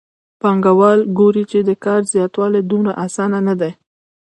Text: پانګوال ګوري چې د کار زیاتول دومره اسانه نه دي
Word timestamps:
پانګوال 0.41 0.99
ګوري 1.17 1.43
چې 1.51 1.59
د 1.69 1.71
کار 1.85 2.01
زیاتول 2.13 2.53
دومره 2.71 2.93
اسانه 3.05 3.39
نه 3.47 3.53
دي 3.59 3.71